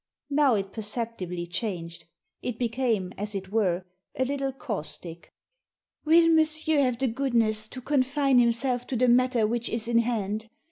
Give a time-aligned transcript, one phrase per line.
[0.31, 2.05] Now it perceptibly changed.
[2.41, 3.85] It became, as it were,
[4.17, 5.31] a little caustic."
[6.05, 9.99] Will monsieur have the goodness to confine him self to the matter which is in
[9.99, 10.49] hand